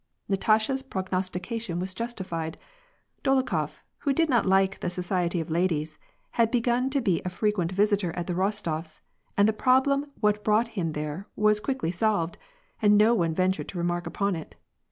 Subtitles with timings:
[0.27, 2.57] Natasha's prognostication was justified.
[3.23, 5.99] Dolokhof, who did not like the society of ladies,
[6.31, 9.01] had begun to be a frequent visitor at the Rostofs',
[9.37, 12.39] and the problem what brought him there was quickly solved,
[12.81, 14.55] though no one ventured to remark upon it.